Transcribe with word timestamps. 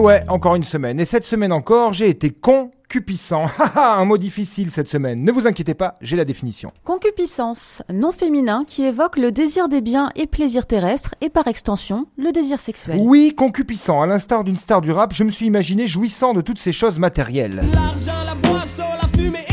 ouais, 0.00 0.24
encore 0.28 0.54
une 0.54 0.64
semaine. 0.64 0.98
Et 0.98 1.04
cette 1.04 1.24
semaine 1.24 1.52
encore, 1.52 1.92
j'ai 1.92 2.08
été 2.08 2.30
concupissant. 2.30 3.44
Haha, 3.58 3.96
un 3.96 4.04
mot 4.04 4.18
difficile 4.18 4.70
cette 4.70 4.88
semaine. 4.88 5.22
Ne 5.22 5.30
vous 5.30 5.46
inquiétez 5.46 5.74
pas, 5.74 5.96
j'ai 6.00 6.16
la 6.16 6.24
définition. 6.24 6.72
Concupiscence, 6.84 7.82
nom 7.92 8.12
féminin 8.12 8.64
qui 8.66 8.84
évoque 8.84 9.16
le 9.16 9.30
désir 9.30 9.68
des 9.68 9.80
biens 9.80 10.10
et 10.16 10.26
plaisirs 10.26 10.66
terrestres 10.66 11.14
et 11.20 11.28
par 11.28 11.46
extension, 11.46 12.06
le 12.16 12.32
désir 12.32 12.60
sexuel. 12.60 12.98
Oui, 13.00 13.34
concupissant. 13.36 14.02
À 14.02 14.06
l'instar 14.06 14.44
d'une 14.44 14.58
star 14.58 14.80
du 14.80 14.90
rap, 14.90 15.12
je 15.12 15.24
me 15.24 15.30
suis 15.30 15.46
imaginé 15.46 15.86
jouissant 15.86 16.34
de 16.34 16.40
toutes 16.40 16.58
ces 16.58 16.72
choses 16.72 16.98
matérielles. 16.98 17.62
L'argent, 17.72 18.24
la 18.24 18.34
boisson, 18.34 18.84
la 19.00 19.08
fumée. 19.08 19.49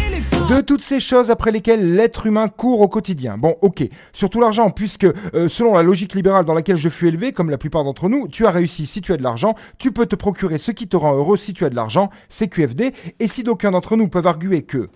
De 0.49 0.61
toutes 0.61 0.81
ces 0.81 1.01
choses 1.01 1.29
après 1.29 1.51
lesquelles 1.51 1.95
l'être 1.95 2.25
humain 2.25 2.47
court 2.47 2.79
au 2.79 2.87
quotidien. 2.87 3.37
Bon, 3.37 3.57
ok. 3.61 3.83
Surtout 4.13 4.39
l'argent, 4.39 4.69
puisque 4.69 5.03
euh, 5.03 5.49
selon 5.49 5.73
la 5.73 5.83
logique 5.83 6.15
libérale 6.15 6.45
dans 6.45 6.53
laquelle 6.53 6.77
je 6.77 6.87
fus 6.87 7.09
élevé, 7.09 7.33
comme 7.33 7.49
la 7.49 7.57
plupart 7.57 7.83
d'entre 7.83 8.07
nous, 8.07 8.29
tu 8.29 8.45
as 8.45 8.51
réussi 8.51 8.85
si 8.85 9.01
tu 9.01 9.11
as 9.11 9.17
de 9.17 9.23
l'argent, 9.23 9.55
tu 9.77 9.91
peux 9.91 10.05
te 10.05 10.15
procurer 10.15 10.57
ce 10.57 10.71
qui 10.71 10.87
te 10.87 10.95
rend 10.95 11.13
heureux 11.15 11.35
si 11.35 11.53
tu 11.53 11.65
as 11.65 11.69
de 11.69 11.75
l'argent, 11.75 12.09
c'est 12.29 12.47
QFD. 12.47 12.93
Et 13.19 13.27
si 13.27 13.43
d'aucuns 13.43 13.71
d'entre 13.71 13.97
nous 13.97 14.07
peuvent 14.07 14.27
arguer 14.27 14.61
que... 14.61 14.89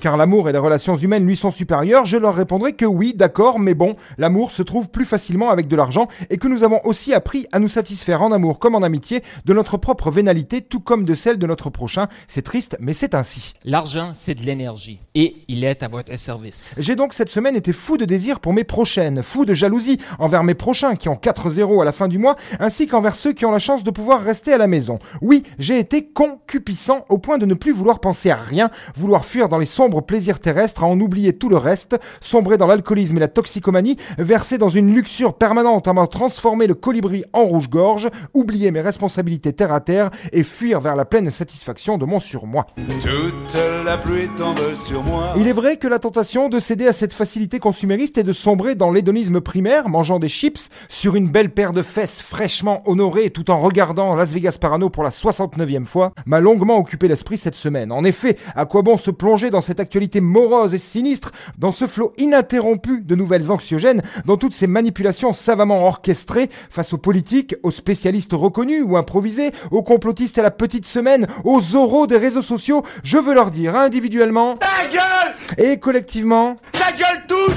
car 0.00 0.16
l'amour 0.16 0.48
et 0.48 0.52
les 0.52 0.58
relations 0.58 0.96
humaines 0.96 1.26
lui 1.26 1.36
sont 1.36 1.50
supérieures, 1.50 2.06
je 2.06 2.16
leur 2.16 2.34
répondrai 2.34 2.72
que 2.72 2.84
oui, 2.84 3.14
d'accord, 3.14 3.58
mais 3.58 3.74
bon, 3.74 3.96
l'amour 4.18 4.50
se 4.50 4.62
trouve 4.62 4.88
plus 4.88 5.04
facilement 5.04 5.50
avec 5.50 5.68
de 5.68 5.76
l'argent 5.76 6.08
et 6.30 6.38
que 6.38 6.48
nous 6.48 6.62
avons 6.64 6.80
aussi 6.84 7.14
appris 7.14 7.46
à 7.52 7.58
nous 7.58 7.68
satisfaire 7.68 8.22
en 8.22 8.32
amour 8.32 8.58
comme 8.58 8.74
en 8.74 8.82
amitié 8.82 9.22
de 9.44 9.52
notre 9.52 9.76
propre 9.76 10.10
vénalité, 10.10 10.60
tout 10.60 10.80
comme 10.80 11.04
de 11.04 11.14
celle 11.14 11.38
de 11.38 11.46
notre 11.46 11.70
prochain. 11.70 12.06
C'est 12.28 12.42
triste, 12.42 12.76
mais 12.80 12.92
c'est 12.92 13.14
ainsi. 13.14 13.54
L'argent, 13.64 14.10
c'est 14.14 14.34
de 14.34 14.42
l'énergie 14.42 15.00
et 15.14 15.36
il 15.48 15.64
est 15.64 15.82
à 15.82 15.88
votre 15.88 16.16
service. 16.18 16.76
J'ai 16.78 16.96
donc 16.96 17.14
cette 17.14 17.28
semaine 17.28 17.56
été 17.56 17.72
fou 17.72 17.96
de 17.96 18.04
désir 18.04 18.40
pour 18.40 18.52
mes 18.52 18.64
prochaines, 18.64 19.22
fou 19.22 19.44
de 19.44 19.54
jalousie 19.54 19.98
envers 20.18 20.44
mes 20.44 20.54
prochains 20.54 20.96
qui 20.96 21.08
ont 21.08 21.14
4-0 21.14 21.82
à 21.82 21.84
la 21.84 21.92
fin 21.92 22.08
du 22.08 22.18
mois, 22.18 22.36
ainsi 22.60 22.86
qu'envers 22.86 23.16
ceux 23.16 23.32
qui 23.32 23.44
ont 23.44 23.52
la 23.52 23.58
chance 23.58 23.84
de 23.84 23.90
pouvoir 23.90 24.22
rester 24.22 24.52
à 24.52 24.58
la 24.58 24.66
maison. 24.66 24.98
Oui, 25.22 25.42
j'ai 25.58 25.78
été 25.78 26.06
concupissant 26.06 27.04
au 27.08 27.18
point 27.18 27.38
de 27.38 27.46
ne 27.46 27.54
plus 27.54 27.72
vouloir 27.72 28.00
penser 28.00 28.30
à 28.30 28.36
rien, 28.36 28.70
vouloir 28.96 29.24
fuir 29.24 29.48
dans 29.48 29.58
les 29.58 29.66
sombres 29.66 29.95
plaisirs 30.00 30.40
terrestres, 30.40 30.84
à 30.84 30.86
en 30.86 30.98
oublier 31.00 31.32
tout 31.32 31.48
le 31.48 31.56
reste, 31.56 31.98
sombrer 32.20 32.58
dans 32.58 32.66
l'alcoolisme 32.66 33.16
et 33.16 33.20
la 33.20 33.28
toxicomanie, 33.28 33.96
verser 34.18 34.58
dans 34.58 34.68
une 34.68 34.94
luxure 34.94 35.34
permanente 35.34 35.88
à 35.88 35.92
m'en 35.92 36.06
transformer 36.06 36.66
le 36.66 36.74
colibri 36.74 37.24
en 37.32 37.44
rouge-gorge, 37.44 38.08
oublier 38.34 38.70
mes 38.70 38.80
responsabilités 38.80 39.52
terre 39.52 39.72
à 39.72 39.80
terre 39.80 40.10
et 40.32 40.42
fuir 40.42 40.80
vers 40.80 40.96
la 40.96 41.04
pleine 41.04 41.30
satisfaction 41.30 41.98
de 41.98 42.04
mon 42.04 42.18
surmoi. 42.18 42.66
Toute 43.00 43.56
la 43.84 43.96
pluie 43.96 44.28
tombe 44.36 44.74
sur 44.74 45.02
moi. 45.02 45.34
Il 45.36 45.48
est 45.48 45.52
vrai 45.52 45.76
que 45.76 45.88
la 45.88 45.98
tentation 45.98 46.48
de 46.48 46.58
céder 46.58 46.86
à 46.86 46.92
cette 46.92 47.12
facilité 47.12 47.58
consumériste 47.58 48.18
est 48.18 48.24
de 48.24 48.32
sombrer 48.32 48.74
dans 48.74 48.90
l'hédonisme 48.90 49.40
primaire, 49.40 49.88
mangeant 49.88 50.18
des 50.18 50.28
chips 50.28 50.68
sur 50.88 51.16
une 51.16 51.28
belle 51.28 51.50
paire 51.50 51.72
de 51.72 51.82
fesses 51.82 52.20
fraîchement 52.20 52.82
honorées 52.86 53.30
tout 53.30 53.50
en 53.50 53.58
regardant 53.58 54.14
Las 54.14 54.32
Vegas 54.32 54.58
Parano 54.60 54.90
pour 54.90 55.02
la 55.02 55.10
69e 55.10 55.84
fois, 55.84 56.12
m'a 56.26 56.40
longuement 56.40 56.78
occupé 56.78 57.08
l'esprit 57.08 57.38
cette 57.38 57.54
semaine. 57.54 57.92
En 57.92 58.04
effet, 58.04 58.36
à 58.54 58.66
quoi 58.66 58.82
bon 58.82 58.96
se 58.96 59.10
plonger 59.10 59.50
dans 59.50 59.60
cette 59.60 59.75
actualité 59.80 60.20
morose 60.20 60.74
et 60.74 60.78
sinistre, 60.78 61.32
dans 61.58 61.72
ce 61.72 61.86
flot 61.86 62.12
ininterrompu 62.18 63.00
de 63.00 63.14
nouvelles 63.14 63.50
anxiogènes, 63.50 64.02
dans 64.24 64.36
toutes 64.36 64.54
ces 64.54 64.66
manipulations 64.66 65.32
savamment 65.32 65.86
orchestrées 65.86 66.50
face 66.70 66.92
aux 66.92 66.98
politiques, 66.98 67.54
aux 67.62 67.70
spécialistes 67.70 68.32
reconnus 68.32 68.82
ou 68.86 68.96
improvisés, 68.96 69.52
aux 69.70 69.82
complotistes 69.82 70.38
à 70.38 70.42
la 70.42 70.50
petite 70.50 70.86
semaine, 70.86 71.26
aux 71.44 71.74
oraux 71.76 72.06
des 72.06 72.18
réseaux 72.18 72.42
sociaux, 72.42 72.82
je 73.02 73.18
veux 73.18 73.34
leur 73.34 73.50
dire 73.50 73.76
individuellement 73.76 74.56
Ta 74.56 74.86
gueule! 74.88 75.34
et 75.58 75.78
collectivement 75.78 76.56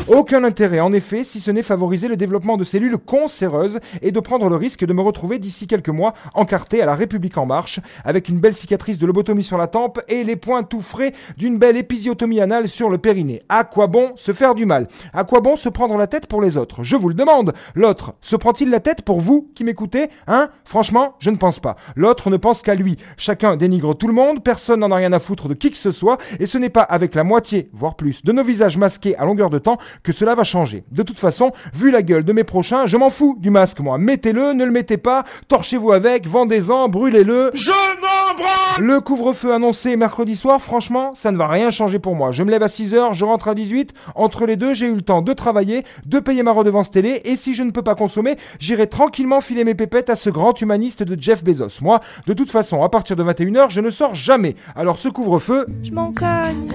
aucun 0.10 0.44
intérêt, 0.44 0.80
en 0.80 0.92
effet, 0.92 1.24
si 1.24 1.40
ce 1.40 1.52
n'est 1.52 1.64
favoriser 1.64 2.08
le 2.08 2.18
développement 2.18 2.58
de 2.58 2.64
cellules 2.64 2.98
cancéreuses 2.98 3.80
et 4.02 4.12
de 4.12 4.20
prendre 4.20 4.50
le 4.50 4.56
risque 4.56 4.84
de 4.86 4.94
me 4.94 5.02
retrouver 5.02 5.40
d'ici 5.40 5.68
quelques 5.68 5.90
mois 5.90 6.14
encarté 6.34 6.82
à 6.82 6.86
la 6.86 6.96
République 6.96 7.38
en 7.38 7.46
marche, 7.46 7.80
avec 8.04 8.30
une 8.30 8.40
belle 8.40 8.54
cicatrice 8.54 8.98
de 8.98 9.06
lobotomie 9.06 9.44
sur 9.44 9.58
la 9.58 9.68
tempe 9.68 10.02
et 10.08 10.24
les 10.24 10.36
points 10.36 10.64
tout 10.64 10.82
frais 10.82 11.14
d'une 11.38 11.58
belle 11.58 11.78
épisiotomie 11.78 12.42
anale 12.42 12.68
sur 12.68 12.90
le 12.90 12.98
périnée. 12.98 13.44
À 13.50 13.64
quoi 13.64 13.88
bon 13.88 14.12
se 14.16 14.34
faire 14.34 14.56
du 14.56 14.66
mal? 14.66 14.88
À 15.14 15.24
quoi 15.24 15.42
bon 15.42 15.56
se 15.56 15.70
prendre 15.70 15.98
la 15.98 16.08
tête 16.08 16.28
pour 16.28 16.42
les 16.42 16.58
autres? 16.58 16.84
Je 16.84 16.96
vous 16.96 17.10
le 17.10 17.16
demande. 17.16 17.54
L'autre, 17.76 18.14
se 18.22 18.36
prend-il 18.36 18.70
la 18.70 18.80
tête 18.80 19.04
pour 19.04 19.22
vous 19.22 19.50
qui 19.54 19.64
m'écoutez? 19.64 20.10
Hein? 20.28 20.50
Franchement, 20.66 21.16
je 21.20 21.30
ne 21.30 21.38
pense 21.38 21.60
pas. 21.60 21.76
L'autre 21.96 22.30
ne 22.30 22.38
pense 22.38 22.62
qu'à 22.62 22.76
lui. 22.76 22.98
Chacun 23.18 23.58
dénigre 23.58 23.96
tout 23.96 24.08
le 24.08 24.14
monde, 24.14 24.44
personne 24.44 24.80
n'en 24.80 24.92
a 24.92 24.96
rien 24.96 25.14
à 25.14 25.20
foutre 25.20 25.48
de 25.48 25.54
qui 25.54 25.72
que 25.72 25.78
ce 25.78 25.92
soit, 25.92 26.18
et 26.40 26.46
ce 26.46 26.58
n'est 26.58 26.70
pas 26.70 26.82
avec 26.82 27.16
la 27.16 27.24
moitié, 27.24 27.70
voire 27.74 27.96
plus, 27.96 28.24
de 28.24 28.32
nos 28.32 28.44
visages 28.44 28.78
masqués 28.78 29.16
à 29.18 29.26
longueur 29.26 29.50
de 29.50 29.60
temps 29.60 29.78
que 30.04 30.12
cela 30.12 30.36
va 30.36 30.44
changer. 30.44 30.84
De 30.92 31.04
toute 31.04 31.20
façon, 31.20 31.52
vu 31.74 31.92
la 31.92 32.02
gueule 32.02 32.24
de 32.24 32.34
mes 32.34 32.44
prochains, 32.44 32.86
je 32.86 32.98
m'en 32.98 33.10
fous 33.10 33.38
du 33.40 33.50
masque, 33.50 33.80
moi. 33.80 33.98
Mettez-le, 33.98 34.54
ne 34.54 34.66
le 34.66 34.72
mettez 34.72 34.98
pas, 34.98 35.24
torchez-vous 35.48 35.92
avec, 35.92 36.28
vendez-en, 36.28 36.90
brûlez-le. 36.90 37.52
Je 37.54 37.72
m'en 37.72 38.36
branle 38.38 38.86
Le 38.86 39.02
couvre-feu 39.02 39.54
annoncé 39.54 39.96
mercredi 39.96 40.36
soir, 40.36 40.62
franchement, 40.62 41.14
ça 41.16 41.32
ne 41.32 41.38
va 41.38 41.48
rien 41.48 41.70
changer 41.72 42.00
pour 42.00 42.16
moi. 42.16 42.32
Je 42.32 42.44
me 42.44 42.52
lève 42.52 42.64
à 42.64 42.68
6h, 42.68 43.14
je 43.14 43.26
rentre 43.26 43.48
à 43.48 43.56
18. 43.56 43.94
Entre 44.16 44.46
les 44.46 44.56
deux, 44.56 44.74
j'ai 44.74 44.88
eu 44.88 44.96
le 44.96 45.02
temps 45.02 45.22
de 45.22 45.34
travailler, 45.34 45.84
de 46.06 46.20
payer 46.20 46.44
ma 46.44 46.52
redevance 46.52 46.92
télé, 46.92 47.22
et 47.26 47.36
si 47.36 47.56
je 47.56 47.64
ne 47.64 47.72
peux 47.72 47.82
pas 47.82 47.96
consommer, 47.96 48.38
j'irai 48.60 48.88
tranquillement 48.88 49.42
filer 49.42 49.64
mes 49.64 49.76
pépettes 49.76 50.10
à 50.10 50.16
ce 50.16 50.30
grand 50.30 50.60
humaniste 50.62 51.04
de 51.04 51.20
Jeff 51.20 51.44
Bezos. 51.44 51.82
Moi, 51.82 52.00
de 52.28 52.34
toute 52.34 52.52
façon, 52.52 52.84
à 52.84 52.90
partir 52.90 53.16
de 53.16 53.24
21h, 53.24 53.70
je 53.70 53.82
ne 53.82 53.90
sors 53.90 54.16
jamais. 54.16 54.56
Alors 54.76 54.98
ce 54.98 55.10
couvre-feu, 55.10 55.66
Je 55.84 55.92
m'en 55.92 56.12
cogne, 56.12 56.68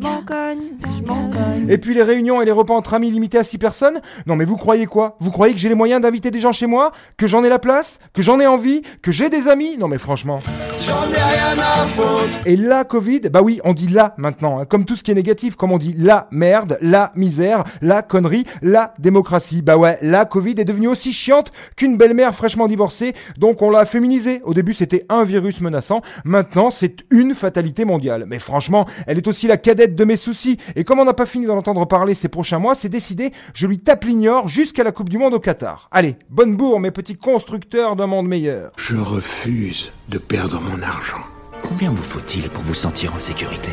m'en 0.00 0.22
cogne, 0.22 0.58
je 0.98 1.06
m'en 1.06 1.28
cogne. 1.28 1.66
et 1.68 1.78
puis 1.78 1.94
les 1.94 2.02
réunions 2.02 2.40
et 2.40 2.44
les 2.44 2.52
repas 2.52 2.74
entre 2.74 2.94
amis 2.94 3.10
limités 3.10 3.38
à 3.38 3.44
6 3.44 3.58
personnes 3.58 4.00
Non 4.26 4.36
mais 4.36 4.44
vous 4.44 4.56
croyez 4.56 4.86
quoi? 4.86 5.16
Vous 5.20 5.30
croyez 5.30 5.54
que 5.54 5.60
j'ai 5.60 5.68
les 5.68 5.74
moyens 5.74 6.00
d'inviter 6.00 6.30
des 6.30 6.40
gens 6.40 6.52
chez 6.52 6.66
moi? 6.66 6.92
Que 7.16 7.26
j'en 7.26 7.42
ai 7.44 7.48
la 7.48 7.58
place? 7.58 7.98
Que 8.12 8.22
j'en 8.22 8.38
ai 8.40 8.46
envie? 8.46 8.82
Que 9.02 9.10
j'ai 9.12 9.28
des 9.30 9.48
amis? 9.48 9.76
Non 9.76 9.88
mais 9.88 9.98
franchement. 9.98 10.38
J'en 10.80 11.04
ai 11.10 11.14
rien 11.16 11.58
à 11.58 11.84
foutre 11.86 12.17
Et 12.46 12.56
la 12.56 12.84
Covid, 12.84 13.20
bah 13.30 13.42
oui, 13.42 13.60
on 13.64 13.74
dit 13.74 13.88
la 13.88 14.14
maintenant, 14.16 14.58
hein, 14.58 14.64
comme 14.64 14.84
tout 14.84 14.96
ce 14.96 15.02
qui 15.02 15.10
est 15.10 15.14
négatif, 15.14 15.54
comme 15.54 15.70
on 15.70 15.78
dit 15.78 15.94
la 15.98 16.28
merde, 16.30 16.78
la 16.80 17.12
misère, 17.14 17.64
la 17.82 18.02
connerie, 18.02 18.46
la 18.62 18.94
démocratie. 18.98 19.60
Bah 19.60 19.76
ouais, 19.76 19.98
la 20.02 20.24
Covid 20.24 20.54
est 20.58 20.64
devenue 20.64 20.88
aussi 20.88 21.12
chiante 21.12 21.52
qu'une 21.76 21.98
belle-mère 21.98 22.34
fraîchement 22.34 22.66
divorcée, 22.66 23.12
donc 23.36 23.60
on 23.60 23.70
l'a 23.70 23.84
féminisée. 23.84 24.40
Au 24.44 24.54
début 24.54 24.72
c'était 24.72 25.04
un 25.08 25.24
virus 25.24 25.60
menaçant, 25.60 26.00
maintenant 26.24 26.70
c'est 26.70 27.04
une 27.10 27.34
fatalité 27.34 27.84
mondiale. 27.84 28.24
Mais 28.26 28.38
franchement, 28.38 28.86
elle 29.06 29.18
est 29.18 29.28
aussi 29.28 29.46
la 29.46 29.56
cadette 29.56 29.94
de 29.94 30.04
mes 30.04 30.16
soucis, 30.16 30.58
et 30.74 30.84
comme 30.84 31.00
on 31.00 31.04
n'a 31.04 31.14
pas 31.14 31.26
fini 31.26 31.46
d'en 31.46 31.58
entendre 31.58 31.86
parler 31.86 32.14
ces 32.14 32.28
prochains 32.28 32.58
mois, 32.58 32.74
c'est 32.74 32.88
décidé, 32.88 33.32
je 33.52 33.66
lui 33.66 33.78
tape 33.78 34.04
l'ignore 34.04 34.48
jusqu'à 34.48 34.84
la 34.84 34.92
Coupe 34.92 35.10
du 35.10 35.18
Monde 35.18 35.34
au 35.34 35.40
Qatar. 35.40 35.88
Allez, 35.90 36.16
bonne 36.30 36.56
bourre 36.56 36.80
mes 36.80 36.90
petits 36.90 37.16
constructeurs 37.16 37.94
d'un 37.94 38.06
monde 38.06 38.28
meilleur. 38.28 38.72
Je 38.76 38.96
refuse 38.96 39.92
de 40.08 40.18
perdre 40.18 40.60
mon 40.60 40.82
argent. 40.82 41.24
Combien 41.68 41.90
vous 41.90 42.02
faut-il 42.02 42.48
pour 42.48 42.64
vous 42.64 42.72
sentir 42.72 43.12
en 43.12 43.18
sécurité 43.18 43.70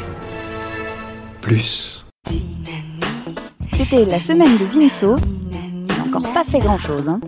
Plus. 1.40 2.06
C'était 3.72 4.04
la 4.04 4.20
semaine 4.20 4.58
de 4.58 4.66
Vinceau. 4.66 5.16
Il 5.50 5.86
n'a 5.86 6.04
encore 6.04 6.34
pas 6.34 6.44
fait 6.44 6.60
grand 6.60 6.78
chose, 6.78 7.08
hein. 7.08 7.22